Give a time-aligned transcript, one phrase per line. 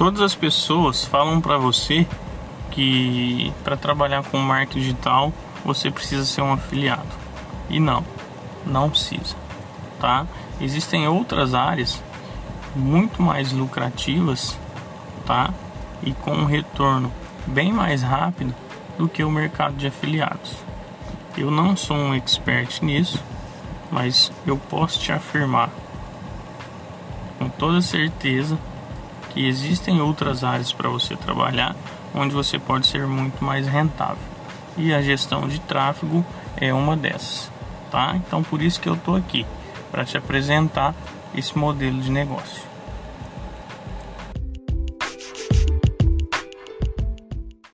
[0.00, 2.06] Todas as pessoas falam para você
[2.70, 5.30] que para trabalhar com marketing digital
[5.62, 7.06] você precisa ser um afiliado.
[7.68, 8.02] E não,
[8.64, 9.36] não precisa,
[10.00, 10.26] tá?
[10.58, 12.02] Existem outras áreas
[12.74, 14.58] muito mais lucrativas,
[15.26, 15.52] tá?
[16.02, 17.12] E com um retorno
[17.46, 18.54] bem mais rápido
[18.96, 20.56] do que o mercado de afiliados.
[21.36, 23.22] Eu não sou um expert nisso,
[23.92, 25.68] mas eu posso te afirmar
[27.38, 28.58] com toda certeza
[29.30, 31.74] que existem outras áreas para você trabalhar
[32.14, 34.22] onde você pode ser muito mais rentável.
[34.76, 36.24] E a gestão de tráfego
[36.56, 37.50] é uma dessas,
[37.90, 38.14] tá?
[38.16, 39.46] Então por isso que eu estou aqui
[39.90, 40.94] para te apresentar
[41.34, 42.69] esse modelo de negócio.